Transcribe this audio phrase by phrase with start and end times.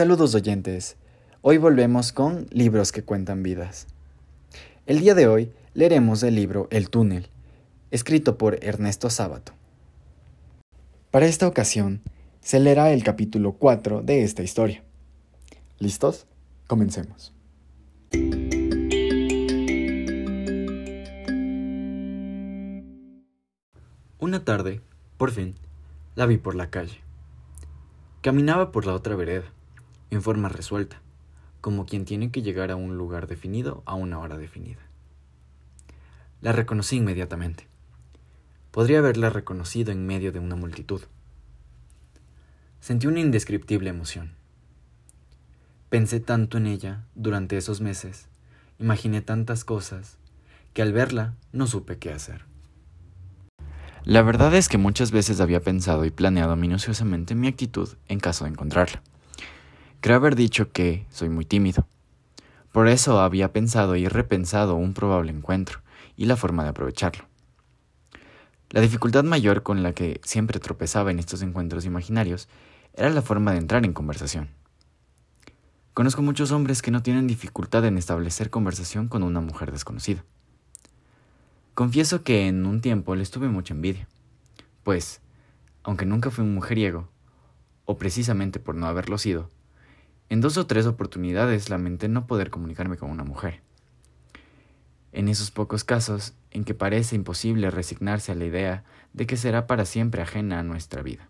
[0.00, 0.96] Saludos oyentes.
[1.42, 3.86] Hoy volvemos con libros que cuentan vidas.
[4.86, 7.28] El día de hoy leeremos el libro El túnel,
[7.90, 9.52] escrito por Ernesto Sábato.
[11.10, 12.00] Para esta ocasión,
[12.40, 14.82] se leerá el capítulo 4 de esta historia.
[15.78, 16.26] ¿Listos?
[16.66, 17.34] Comencemos.
[24.18, 24.80] Una tarde,
[25.18, 25.56] por fin,
[26.14, 27.02] la vi por la calle.
[28.22, 29.52] Caminaba por la otra vereda
[30.10, 31.00] en forma resuelta,
[31.60, 34.80] como quien tiene que llegar a un lugar definido a una hora definida.
[36.40, 37.66] La reconocí inmediatamente.
[38.70, 41.02] Podría haberla reconocido en medio de una multitud.
[42.80, 44.32] Sentí una indescriptible emoción.
[45.90, 48.28] Pensé tanto en ella durante esos meses,
[48.78, 50.16] imaginé tantas cosas,
[50.72, 52.44] que al verla no supe qué hacer.
[54.04, 58.44] La verdad es que muchas veces había pensado y planeado minuciosamente mi actitud en caso
[58.44, 59.02] de encontrarla.
[60.00, 61.86] Creo haber dicho que soy muy tímido.
[62.72, 65.80] Por eso había pensado y repensado un probable encuentro
[66.16, 67.24] y la forma de aprovecharlo.
[68.70, 72.48] La dificultad mayor con la que siempre tropezaba en estos encuentros imaginarios
[72.94, 74.48] era la forma de entrar en conversación.
[75.92, 80.24] Conozco muchos hombres que no tienen dificultad en establecer conversación con una mujer desconocida.
[81.74, 84.08] Confieso que en un tiempo les tuve mucha envidia,
[84.82, 85.20] pues,
[85.82, 87.08] aunque nunca fui un mujeriego,
[87.84, 89.50] o precisamente por no haberlo sido,
[90.30, 93.62] en dos o tres oportunidades lamenté no poder comunicarme con una mujer.
[95.12, 99.66] En esos pocos casos en que parece imposible resignarse a la idea de que será
[99.66, 101.28] para siempre ajena a nuestra vida.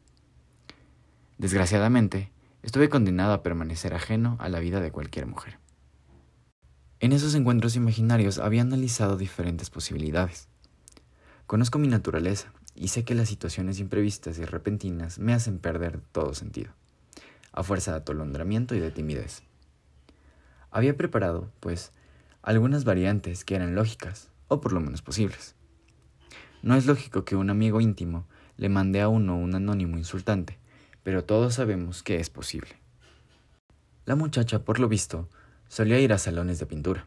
[1.38, 2.30] Desgraciadamente,
[2.62, 5.58] estuve condenado a permanecer ajeno a la vida de cualquier mujer.
[7.00, 10.48] En esos encuentros imaginarios había analizado diferentes posibilidades.
[11.46, 16.34] Conozco mi naturaleza y sé que las situaciones imprevistas y repentinas me hacen perder todo
[16.34, 16.74] sentido
[17.52, 19.42] a fuerza de atolondramiento y de timidez.
[20.70, 21.92] Había preparado, pues,
[22.42, 25.54] algunas variantes que eran lógicas, o por lo menos posibles.
[26.62, 30.58] No es lógico que un amigo íntimo le mande a uno un anónimo insultante,
[31.02, 32.70] pero todos sabemos que es posible.
[34.04, 35.28] La muchacha, por lo visto,
[35.68, 37.06] solía ir a salones de pintura.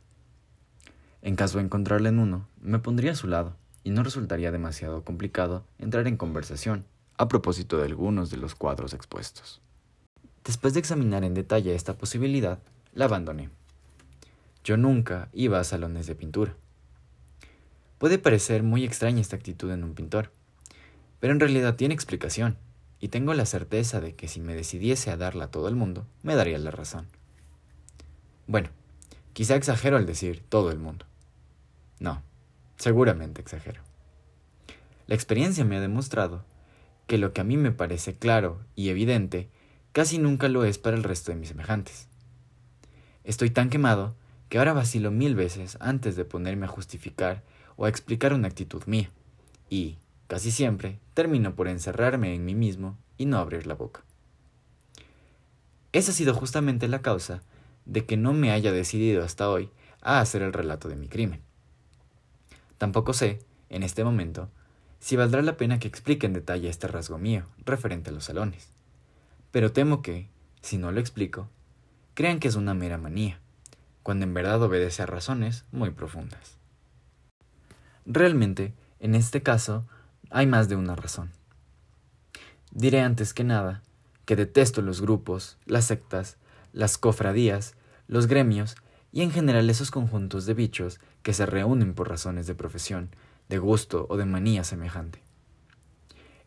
[1.22, 5.04] En caso de encontrarla en uno, me pondría a su lado, y no resultaría demasiado
[5.04, 6.86] complicado entrar en conversación
[7.18, 9.62] a propósito de algunos de los cuadros expuestos.
[10.44, 12.60] Después de examinar en detalle esta posibilidad,
[12.94, 13.50] la abandoné.
[14.64, 16.56] Yo nunca iba a salones de pintura.
[17.98, 20.32] Puede parecer muy extraña esta actitud en un pintor,
[21.20, 22.58] pero en realidad tiene explicación,
[23.00, 26.06] y tengo la certeza de que si me decidiese a darla a todo el mundo,
[26.22, 27.08] me daría la razón.
[28.48, 28.70] Bueno,
[29.32, 31.06] quizá exagero al decir todo el mundo.
[32.00, 32.22] No,
[32.78, 33.82] seguramente exagero.
[35.08, 36.44] La experiencia me ha demostrado
[37.08, 39.50] que lo que a mí me parece claro y evidente
[39.94, 42.08] casi nunca lo es para el resto de mis semejantes.
[43.24, 44.16] Estoy tan quemado
[44.50, 47.44] que ahora vacilo mil veces antes de ponerme a justificar
[47.78, 49.10] o a explicar una actitud mía,
[49.70, 54.04] y, casi siempre, termino por encerrarme en mí mismo y no abrir la boca.
[55.92, 57.44] Esa ha sido justamente la causa
[57.86, 59.70] de que no me haya decidido hasta hoy
[60.02, 61.42] a hacer el relato de mi crimen.
[62.80, 63.40] Tampoco sé,
[63.70, 64.50] en este momento,
[65.00, 68.74] si valdrá la pena que explique en detalle este rasgo mío referente a los salones
[69.54, 70.28] pero temo que,
[70.64, 71.48] si no lo explico,
[72.16, 73.40] crean que es una mera manía,
[74.02, 76.58] cuando en verdad obedece a razones muy profundas.
[78.08, 79.86] Realmente, en este caso,
[80.32, 81.30] hay más de una razón.
[82.72, 83.84] Diré antes que nada
[84.26, 86.38] que detesto los grupos, las sectas,
[86.72, 87.76] las cofradías,
[88.08, 88.76] los gremios
[89.12, 93.12] y en general esos conjuntos de bichos que se reúnen por razones de profesión,
[93.50, 95.22] de gusto o de manía semejante.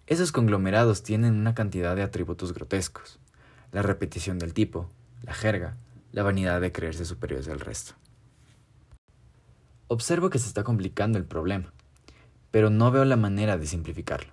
[0.06, 3.19] Esos conglomerados tienen una cantidad de atributos grotescos,
[3.72, 4.89] la repetición del tipo,
[5.22, 5.77] la jerga,
[6.12, 7.94] la vanidad de creerse superiores al resto.
[9.89, 11.72] Observo que se está complicando el problema,
[12.53, 14.32] pero no veo la manera de simplificarlo.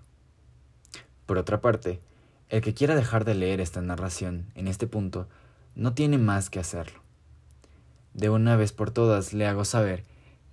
[1.26, 2.02] Por otra parte,
[2.50, 5.28] el que quiera dejar de leer esta narración en este punto
[5.74, 7.02] no tiene más que hacerlo.
[8.14, 10.04] De una vez por todas le hago saber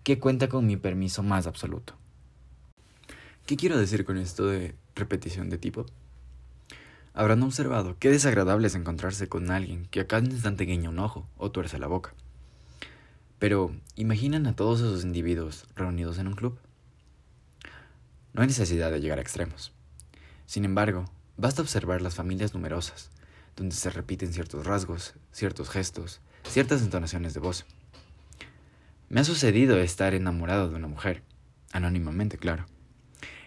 [0.02, 1.99] que cuenta con mi permiso más absoluto.
[3.50, 5.84] ¿Qué quiero decir con esto de repetición de tipo?
[7.14, 11.26] Habrán observado qué desagradable es encontrarse con alguien que a cada instante guiña un ojo
[11.36, 12.14] o tuerce la boca.
[13.40, 16.60] Pero, ¿imaginan a todos esos individuos reunidos en un club?
[18.34, 19.72] No hay necesidad de llegar a extremos.
[20.46, 23.10] Sin embargo, basta observar las familias numerosas,
[23.56, 27.66] donde se repiten ciertos rasgos, ciertos gestos, ciertas entonaciones de voz.
[29.08, 31.24] Me ha sucedido estar enamorado de una mujer,
[31.72, 32.66] anónimamente, claro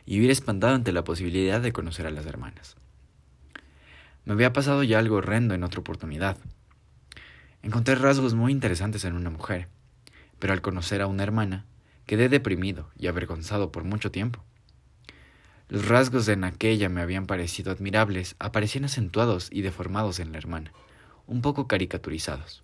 [0.05, 2.75] y hubiera espantado ante la posibilidad de conocer a las hermanas.
[4.25, 6.37] Me había pasado ya algo horrendo en otra oportunidad,
[7.63, 9.69] Encontré rasgos muy interesantes en una mujer,
[10.37, 11.65] pero al conocer a una hermana,
[12.05, 14.43] quedé deprimido y avergonzado por mucho tiempo.
[15.69, 20.73] Los rasgos en aquella me habían parecido admirables, aparecían acentuados y deformados en la hermana,
[21.25, 22.63] un poco caricaturizados.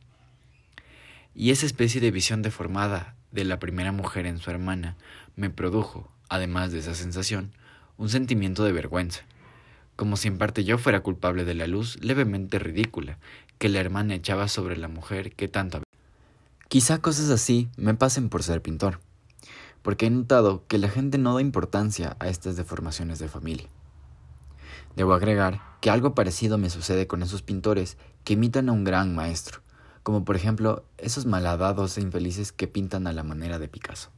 [1.33, 4.97] Y esa especie de visión deformada de la primera mujer en su hermana
[5.37, 7.51] me produjo, además de esa sensación,
[7.97, 9.21] un sentimiento de vergüenza,
[9.95, 13.17] como si en parte yo fuera culpable de la luz levemente ridícula
[13.57, 15.83] que la hermana echaba sobre la mujer que tanto
[16.69, 18.99] Quizá cosas así me pasen por ser pintor
[19.81, 23.67] porque he notado que la gente no da importancia a estas deformaciones de familia.
[24.95, 29.15] Debo agregar que algo parecido me sucede con esos pintores que imitan a un gran
[29.15, 29.61] maestro,
[30.03, 34.09] como por ejemplo esos malhadados e infelices que pintan a la manera de Picasso.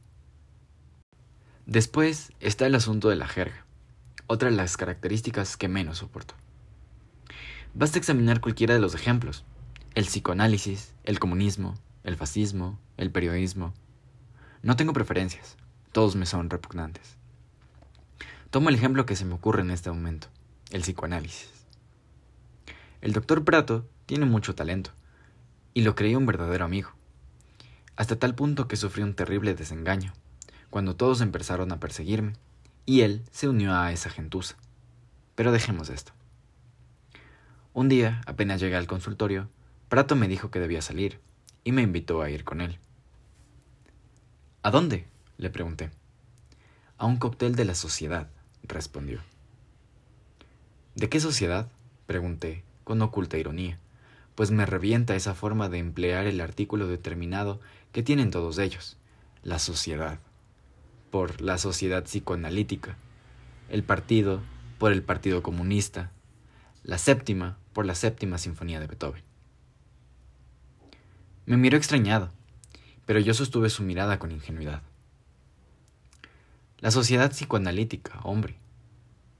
[1.66, 3.64] Después está el asunto de la jerga,
[4.26, 6.34] otra de las características que menos soporto.
[7.72, 9.44] Basta examinar cualquiera de los ejemplos,
[9.94, 13.72] el psicoanálisis, el comunismo, el fascismo, el periodismo,
[14.62, 15.56] no tengo preferencias,
[15.92, 17.16] todos me son repugnantes.
[18.50, 20.28] Tomo el ejemplo que se me ocurre en este momento,
[20.70, 21.50] el psicoanálisis.
[23.00, 24.90] El doctor Prato tiene mucho talento,
[25.74, 26.90] y lo creí un verdadero amigo,
[27.94, 30.12] hasta tal punto que sufrí un terrible desengaño,
[30.72, 32.32] cuando todos empezaron a perseguirme,
[32.86, 34.56] y él se unió a esa gentuza.
[35.34, 36.12] Pero dejemos esto.
[37.74, 39.50] Un día, apenas llegué al consultorio,
[39.90, 41.20] Prato me dijo que debía salir,
[41.62, 42.78] y me invitó a ir con él.
[44.62, 45.06] ¿A dónde?
[45.36, 45.90] le pregunté.
[46.96, 48.30] A un cóctel de la sociedad,
[48.62, 49.20] respondió.
[50.94, 51.68] ¿De qué sociedad?
[52.06, 53.78] pregunté, con oculta ironía,
[54.34, 57.60] pues me revienta esa forma de emplear el artículo determinado
[57.92, 58.96] que tienen todos ellos,
[59.42, 60.18] la sociedad,
[61.12, 62.96] por la sociedad psicoanalítica,
[63.68, 64.40] el partido
[64.78, 66.10] por el Partido Comunista,
[66.82, 69.22] la séptima por la séptima sinfonía de Beethoven.
[71.46, 72.32] Me miró extrañado
[73.06, 74.82] pero yo sostuve su mirada con ingenuidad.
[76.78, 78.56] La sociedad psicoanalítica, hombre,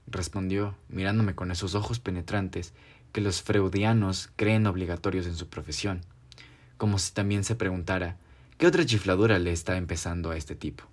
[0.07, 2.73] respondió, mirándome con esos ojos penetrantes
[3.11, 6.01] que los freudianos creen obligatorios en su profesión,
[6.77, 8.17] como si también se preguntara
[8.57, 10.83] qué otra chifladura le está empezando a este tipo.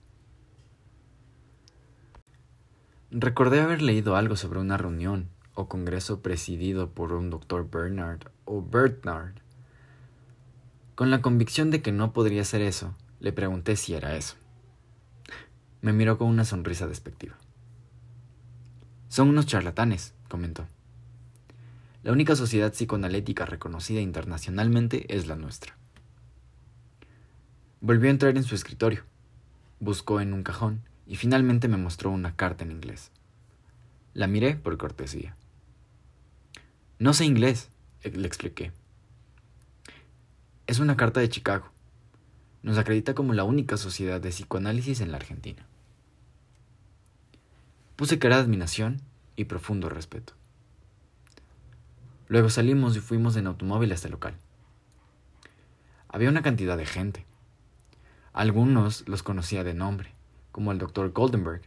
[3.12, 8.62] Recordé haber leído algo sobre una reunión o congreso presidido por un doctor Bernard o
[8.62, 9.34] Bernard
[10.94, 14.36] con la convicción de que no podría ser eso, le pregunté si era eso.
[15.80, 17.36] Me miró con una sonrisa despectiva.
[19.08, 20.68] Son unos charlatanes, comentó.
[22.04, 25.76] La única sociedad psicoanalítica reconocida internacionalmente es la nuestra.
[27.80, 29.02] Volvió a entrar en su escritorio,
[29.80, 33.10] buscó en un cajón y finalmente me mostró una carta en inglés.
[34.14, 35.34] La miré por cortesía.
[37.00, 37.68] No sé inglés,
[38.04, 38.70] le expliqué.
[40.68, 41.72] Es una carta de Chicago.
[42.62, 45.66] Nos acredita como la única sociedad de psicoanálisis en la Argentina.
[47.96, 49.00] Puse cara de admiración
[49.34, 50.34] y profundo respeto.
[52.28, 54.36] Luego salimos y fuimos en automóvil hasta el local.
[56.06, 57.26] Había una cantidad de gente.
[58.32, 60.14] Algunos los conocía de nombre,
[60.52, 61.62] como el doctor Goldenberg,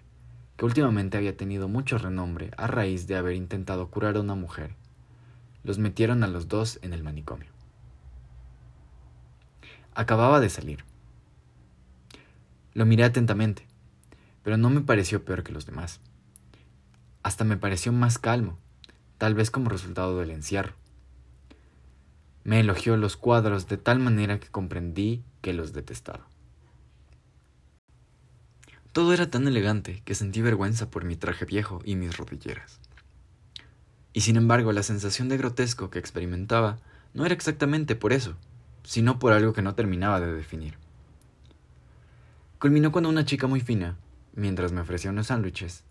[0.58, 4.76] que últimamente había tenido mucho renombre a raíz de haber intentado curar a una mujer.
[5.64, 7.50] Los metieron a los dos en el manicomio.
[9.96, 10.84] Acababa de salir.
[12.74, 13.66] Lo miré atentamente,
[14.44, 16.02] pero no me pareció peor que los demás.
[17.22, 18.58] Hasta me pareció más calmo,
[19.18, 20.74] tal vez como resultado del encierro.
[22.44, 26.28] Me elogió los cuadros de tal manera que comprendí que los detestaba.
[28.94, 32.80] Todo era tan elegante que sentí vergüenza por mi traje viejo y mis rodilleras.
[34.14, 36.78] Y sin embargo, la sensación de grotesco que experimentaba
[37.16, 38.36] no era exactamente por eso,
[38.84, 40.76] sino por algo que no terminaba de definir.
[42.60, 43.98] Culminó cuando una chica muy fina,
[44.36, 45.84] mientras me ofrecía unos sándwiches,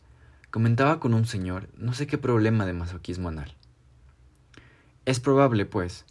[0.51, 3.53] comentaba con un señor no sé qué problema de masoquismo anal.
[5.07, 6.05] Es probable, pues,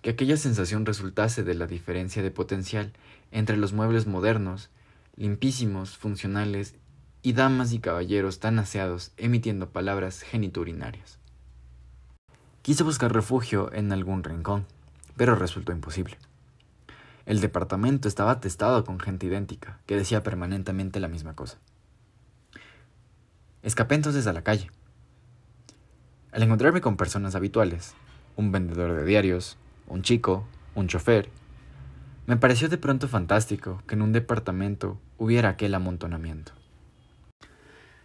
[0.00, 2.92] que aquella sensación resultase de la diferencia de potencial
[3.32, 4.70] entre los muebles modernos,
[5.16, 6.74] limpísimos, funcionales,
[7.26, 11.18] y damas y caballeros tan aseados emitiendo palabras geniturinarias.
[12.62, 14.64] Quise buscar refugio en algún rincón,
[15.16, 16.18] pero resultó imposible.
[17.24, 21.58] El departamento estaba atestado con gente idéntica, que decía permanentemente la misma cosa.
[23.64, 24.70] Escapé entonces a la calle.
[26.30, 27.94] Al encontrarme con personas habituales,
[28.36, 29.56] un vendedor de diarios,
[29.88, 30.46] un chico,
[30.76, 31.28] un chofer,
[32.26, 36.52] me pareció de pronto fantástico que en un departamento hubiera aquel amontonamiento.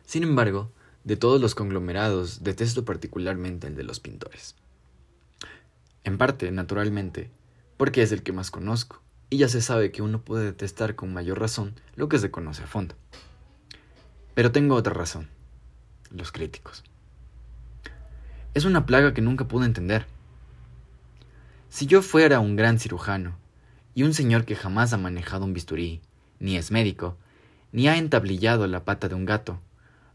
[0.06, 0.72] Sin embargo,
[1.04, 4.56] de todos los conglomerados detesto particularmente el de los pintores.
[6.04, 7.32] En parte, naturalmente,
[7.78, 11.14] porque es el que más conozco, y ya se sabe que uno puede detestar con
[11.14, 12.96] mayor razón lo que se conoce a fondo.
[14.34, 15.30] Pero tengo otra razón,
[16.12, 16.84] los críticos.
[18.54, 20.06] Es una plaga que nunca pude entender.
[21.70, 23.38] Si yo fuera un gran cirujano,
[23.94, 26.02] y un señor que jamás ha manejado un bisturí,
[26.42, 27.18] ni es médico,
[27.72, 29.62] ni ha entablillado la pata de un gato,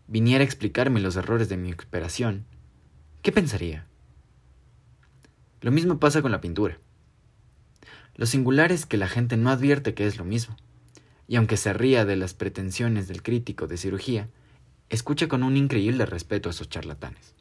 [0.08, 2.44] viniera a explicarme los errores de mi operación,
[3.22, 3.86] ¿qué pensaría?
[5.60, 6.78] Lo mismo pasa con la pintura.
[8.16, 10.56] Lo singular es que la gente no advierte que es lo mismo,
[11.28, 14.28] y aunque se ría de las pretensiones del crítico de cirugía,
[14.88, 17.34] escucha con un increíble respeto a esos charlatanes.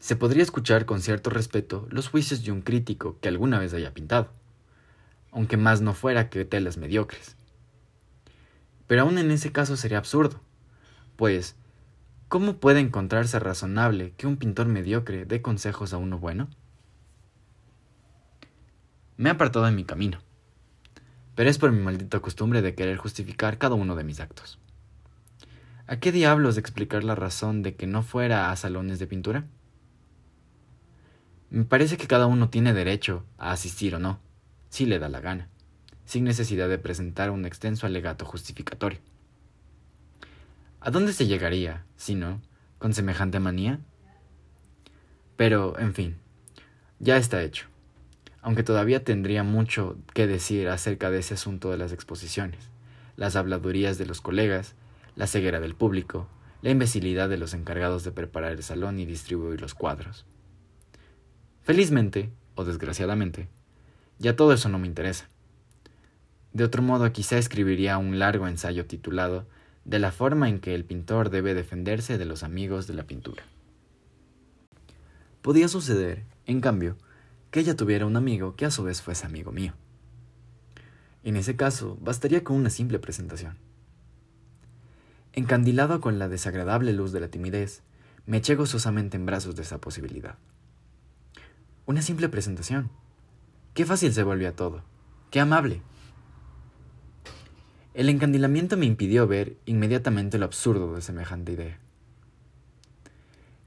[0.00, 3.94] Se podría escuchar con cierto respeto los juicios de un crítico que alguna vez haya
[3.94, 4.32] pintado,
[5.32, 7.36] aunque más no fuera que telas mediocres.
[8.86, 10.40] Pero aún en ese caso sería absurdo,
[11.16, 11.56] pues,
[12.28, 16.48] ¿cómo puede encontrarse razonable que un pintor mediocre dé consejos a uno bueno?
[19.16, 20.18] Me he apartado de mi camino,
[21.34, 24.58] pero es por mi maldita costumbre de querer justificar cada uno de mis actos.
[25.86, 29.46] ¿A qué diablos explicar la razón de que no fuera a salones de pintura?
[31.50, 34.20] Me parece que cada uno tiene derecho a asistir o no,
[34.72, 35.50] si le da la gana,
[36.06, 39.00] sin necesidad de presentar un extenso alegato justificatorio.
[40.80, 42.40] ¿A dónde se llegaría, si no,
[42.78, 43.80] con semejante manía?
[45.36, 46.16] Pero, en fin,
[47.00, 47.66] ya está hecho,
[48.40, 52.70] aunque todavía tendría mucho que decir acerca de ese asunto de las exposiciones,
[53.16, 54.74] las habladurías de los colegas,
[55.16, 56.28] la ceguera del público,
[56.62, 60.24] la imbecilidad de los encargados de preparar el salón y distribuir los cuadros.
[61.60, 63.50] Felizmente, o desgraciadamente,
[64.22, 65.28] ya todo eso no me interesa.
[66.52, 69.46] De otro modo, quizá escribiría un largo ensayo titulado
[69.84, 73.42] de la forma en que el pintor debe defenderse de los amigos de la pintura.
[75.42, 76.96] Podía suceder, en cambio,
[77.50, 79.74] que ella tuviera un amigo que a su vez fuese amigo mío.
[81.24, 83.58] En ese caso, bastaría con una simple presentación.
[85.32, 87.82] Encandilado con la desagradable luz de la timidez,
[88.24, 90.36] me eché gozosamente en brazos de esa posibilidad.
[91.86, 92.90] Una simple presentación.
[93.74, 94.82] Qué fácil se volvía todo.
[95.30, 95.80] Qué amable.
[97.94, 101.78] El encandilamiento me impidió ver inmediatamente lo absurdo de semejante idea.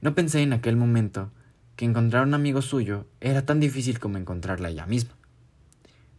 [0.02, 1.32] No pensé en aquel momento
[1.76, 5.16] que encontrar un amigo suyo era tan difícil como encontrarla ella misma,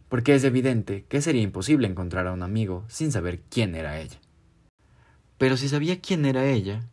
[0.09, 4.19] porque es evidente que sería imposible encontrar a un amigo sin saber quién era ella.
[5.37, 6.83] Pero si sabía quién era ella,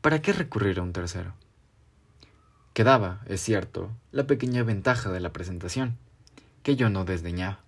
[0.00, 1.34] ¿para qué recurrir a un tercero?
[2.72, 5.98] Quedaba, es cierto, la pequeña ventaja de la presentación,
[6.62, 7.64] que yo no desdeñaba.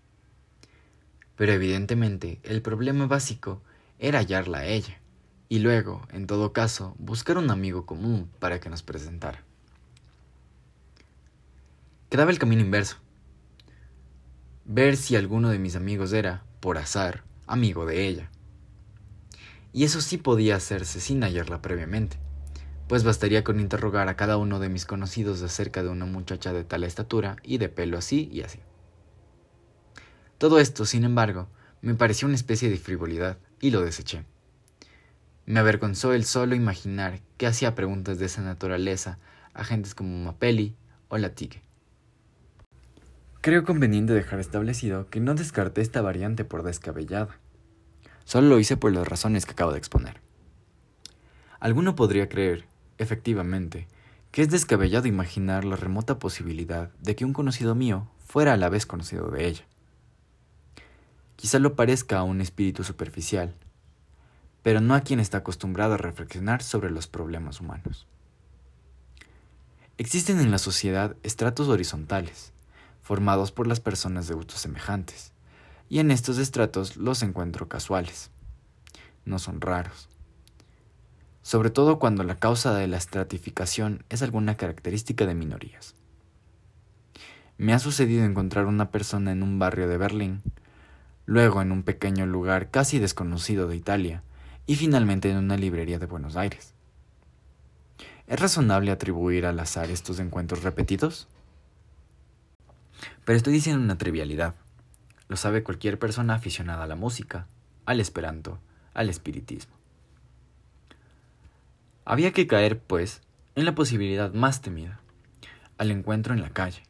[1.36, 3.62] Pero evidentemente el problema básico
[3.98, 5.00] era hallarla a ella,
[5.48, 9.42] y luego, en todo caso, buscar un amigo común para que nos presentara.
[12.08, 12.96] Quedaba el camino inverso.
[14.64, 18.30] Ver si alguno de mis amigos era, por azar, amigo de ella.
[19.72, 22.18] Y eso sí podía hacerse sin hallarla previamente,
[22.88, 26.64] pues bastaría con interrogar a cada uno de mis conocidos acerca de una muchacha de
[26.64, 28.60] tal estatura y de pelo así y así.
[30.42, 31.46] Todo esto, sin embargo,
[31.82, 34.24] me pareció una especie de frivolidad y lo deseché.
[35.46, 39.20] Me avergonzó el solo imaginar que hacía preguntas de esa naturaleza
[39.54, 40.74] a gentes como Mapelli
[41.06, 41.62] o Latique.
[43.40, 47.38] Creo conveniente dejar establecido que no descarté esta variante por descabellada.
[48.24, 50.20] Solo lo hice por las razones que acabo de exponer.
[51.60, 52.66] Alguno podría creer,
[52.98, 53.86] efectivamente,
[54.32, 58.70] que es descabellado imaginar la remota posibilidad de que un conocido mío fuera a la
[58.70, 59.66] vez conocido de ella.
[61.42, 63.52] Quizá lo parezca a un espíritu superficial,
[64.62, 68.06] pero no a quien está acostumbrado a reflexionar sobre los problemas humanos.
[69.98, 72.52] Existen en la sociedad estratos horizontales,
[73.02, 75.32] formados por las personas de gustos semejantes,
[75.88, 78.30] y en estos estratos los encuentro casuales.
[79.24, 80.08] No son raros.
[81.42, 85.96] Sobre todo cuando la causa de la estratificación es alguna característica de minorías.
[87.58, 90.40] Me ha sucedido encontrar una persona en un barrio de Berlín
[91.26, 94.22] luego en un pequeño lugar casi desconocido de Italia
[94.66, 96.74] y finalmente en una librería de Buenos Aires.
[98.26, 101.28] ¿Es razonable atribuir al azar estos encuentros repetidos?
[103.24, 104.54] Pero estoy diciendo una trivialidad.
[105.28, 107.46] Lo sabe cualquier persona aficionada a la música,
[107.86, 108.58] al esperanto,
[108.94, 109.74] al espiritismo.
[112.04, 113.22] Había que caer, pues,
[113.54, 115.00] en la posibilidad más temida,
[115.78, 116.82] al encuentro en la calle.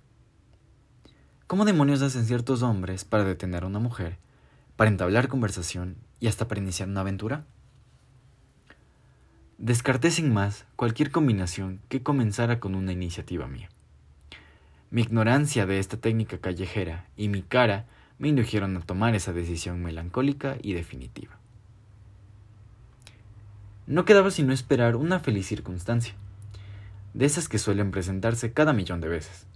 [1.53, 4.17] ¿Cómo demonios hacen ciertos hombres para detener a una mujer,
[4.75, 7.45] para entablar conversación y hasta para iniciar una aventura?
[9.59, 13.69] Descarté sin más cualquier combinación que comenzara con una iniciativa mía.
[14.91, 17.85] Mi ignorancia de esta técnica callejera y mi cara
[18.19, 21.39] me indujeron a tomar esa decisión melancólica y definitiva.
[23.87, 26.15] No quedaba sino esperar una feliz circunstancia,
[27.13, 29.52] de esas que suelen presentarse cada millón de veces.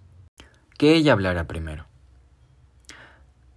[0.79, 1.87] Que ella hablara primero.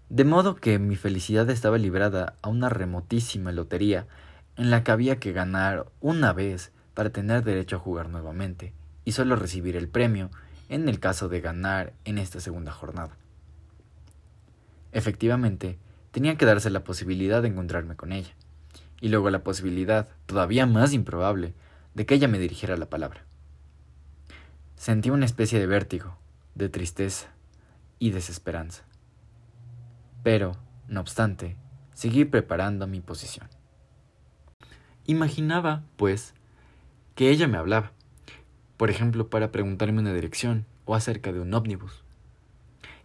[0.08, 4.08] De modo que mi felicidad estaba librada a una remotísima lotería
[4.56, 8.74] en la que había que ganar una vez para tener derecho a jugar nuevamente
[9.04, 10.30] y solo recibir el premio
[10.70, 13.18] en el caso de ganar en esta segunda jornada.
[14.94, 15.78] Efectivamente,
[16.12, 18.34] tenía que darse la posibilidad de encontrarme con ella,
[19.02, 21.54] y luego la posibilidad, todavía más improbable,
[21.96, 23.26] de que ella me dirigiera la palabra.
[24.76, 26.18] Sentí una especie de vértigo,
[26.60, 27.30] de tristeza
[27.98, 28.84] y desesperanza.
[30.24, 31.56] Pero, no obstante,
[31.94, 33.48] seguí preparando mi posición.
[35.06, 36.34] Imaginaba, pues,
[37.16, 37.94] que ella me hablaba,
[38.78, 42.04] por ejemplo, para preguntarme una dirección o acerca de un ómnibus.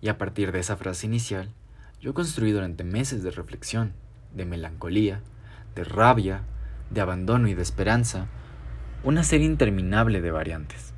[0.00, 1.50] Y a partir de esa frase inicial,
[2.00, 3.92] yo construí durante meses de reflexión,
[4.34, 5.23] de melancolía,
[5.76, 6.42] de rabia,
[6.90, 8.26] de abandono y de esperanza,
[9.04, 10.93] una serie interminable de variantes.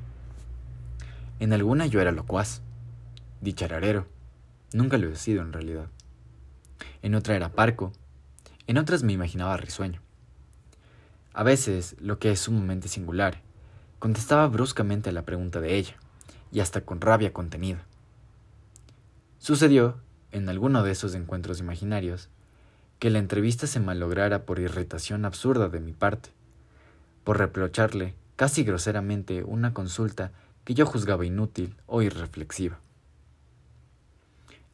[1.39, 2.61] En alguna yo era locuaz,
[3.41, 4.07] dichararero,
[4.73, 5.87] nunca lo he sido en realidad.
[7.01, 7.93] En otra era parco,
[8.67, 10.01] en otras me imaginaba risueño.
[11.33, 13.41] A veces, lo que es sumamente singular,
[13.99, 15.95] Contestaba bruscamente a la pregunta de ella,
[16.51, 17.83] y hasta con rabia contenida.
[19.39, 19.97] Sucedió,
[20.31, 22.29] en alguno de esos encuentros imaginarios,
[22.99, 26.29] que la entrevista se malograra por irritación absurda de mi parte,
[27.23, 30.31] por reprocharle, casi groseramente, una consulta
[30.67, 32.77] que yo juzgaba inútil o irreflexiva.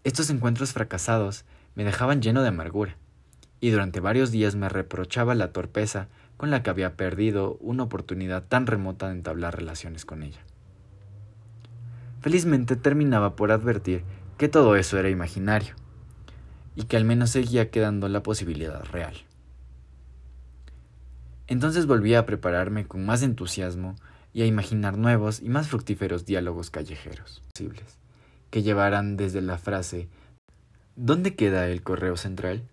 [0.03, 1.45] Estos encuentros fracasados
[1.75, 2.97] me dejaban lleno de amargura,
[3.61, 8.41] y durante varios días me reprochaba la torpeza con la que había perdido una oportunidad
[8.41, 10.39] tan remota de entablar relaciones con ella.
[12.21, 14.03] Felizmente terminaba por advertir
[14.39, 15.75] que todo eso era imaginario,
[16.75, 19.13] y que al menos seguía quedando la posibilidad real.
[21.45, 23.95] Entonces volví a prepararme con más entusiasmo
[24.33, 27.99] y a imaginar nuevos y más fructíferos diálogos callejeros posibles,
[28.49, 30.09] que llevaran desde la frase
[30.95, 32.67] ¿Dónde queda el correo central?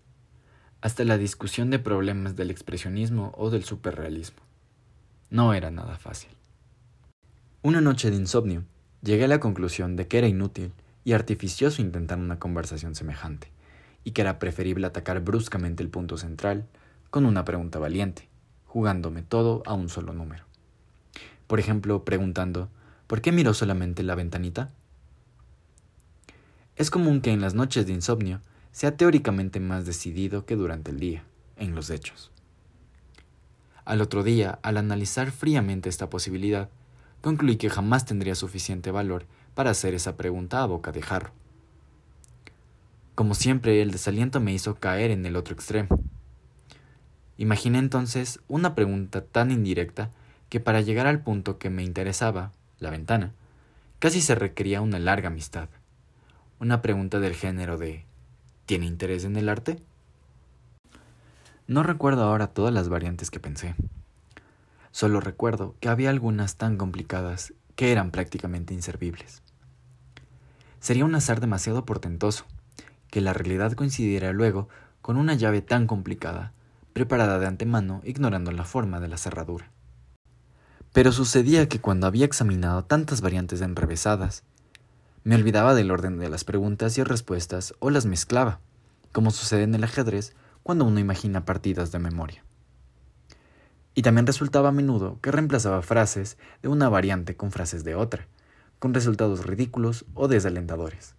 [0.81, 4.41] hasta la discusión de problemas del expresionismo o del superrealismo.
[5.29, 6.31] No era nada fácil.
[7.63, 8.65] Una noche de insomnio,
[9.03, 10.73] llegué a la conclusión de que era inútil
[11.05, 13.53] y artificioso intentar una conversación semejante,
[14.05, 16.67] y que era preferible atacar bruscamente el punto central
[17.11, 18.29] con una pregunta valiente,
[18.65, 20.50] jugándome todo a un solo número.
[21.51, 22.69] Por ejemplo, preguntando,
[23.09, 24.71] ¿por qué miró solamente la ventanita?
[26.77, 31.01] Es común que en las noches de insomnio sea teóricamente más decidido que durante el
[31.01, 31.25] día,
[31.57, 32.31] en los hechos.
[33.85, 36.69] Al otro día, al analizar fríamente esta posibilidad,
[37.21, 41.33] concluí que jamás tendría suficiente valor para hacer esa pregunta a boca de jarro.
[43.17, 46.01] Como siempre, el desaliento me hizo caer en el otro extremo.
[47.39, 50.13] Imaginé entonces una pregunta tan indirecta
[50.51, 53.33] que para llegar al punto que me interesaba, la ventana,
[54.01, 55.69] casi se requería una larga amistad.
[56.59, 58.05] Una pregunta del género de
[58.67, 59.83] ¿Tiene interés en el arte?
[61.67, 63.75] No recuerdo ahora todas las variantes que pensé.
[64.93, 69.43] Solo recuerdo que había algunas tan complicadas que eran prácticamente inservibles.
[70.81, 72.45] Sería un azar demasiado portentoso
[73.09, 74.69] que la realidad coincidiera luego
[75.01, 76.53] con una llave tan complicada,
[76.93, 79.71] preparada de antemano ignorando la forma de la cerradura.
[80.93, 84.43] Pero sucedía que cuando había examinado tantas variantes enrevesadas,
[85.23, 88.59] me olvidaba del orden de las preguntas y respuestas o las mezclaba,
[89.13, 92.45] como sucede en el ajedrez cuando uno imagina partidas de memoria.
[93.95, 98.27] Y también resultaba a menudo que reemplazaba frases de una variante con frases de otra,
[98.79, 101.15] con resultados ridículos o desalentadores.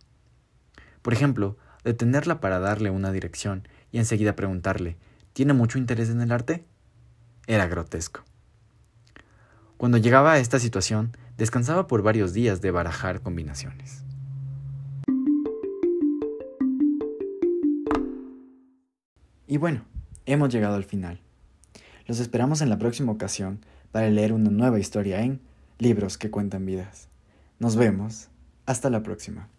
[1.01, 4.97] Por ejemplo, detenerla para darle una dirección y enseguida preguntarle,
[5.33, 6.65] ¿tiene mucho interés en el arte?
[7.47, 8.23] Era grotesco.
[9.81, 14.03] Cuando llegaba a esta situación, descansaba por varios días de barajar combinaciones.
[19.47, 19.81] Y bueno,
[20.27, 21.19] hemos llegado al final.
[22.05, 25.41] Los esperamos en la próxima ocasión para leer una nueva historia en
[25.79, 27.07] Libros que cuentan vidas.
[27.57, 28.27] Nos vemos.
[28.67, 29.49] Hasta la próxima.